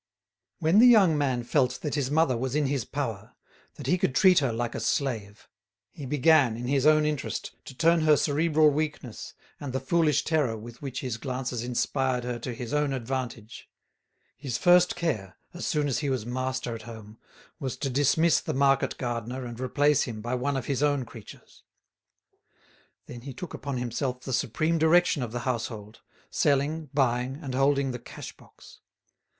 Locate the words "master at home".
16.25-17.19